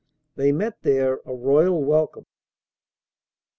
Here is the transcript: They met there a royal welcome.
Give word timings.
They 0.35 0.51
met 0.51 0.81
there 0.81 1.19
a 1.27 1.35
royal 1.35 1.79
welcome. 1.85 2.25